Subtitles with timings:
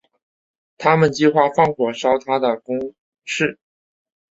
[0.79, 3.59] 他们计划放火烧他的宫室。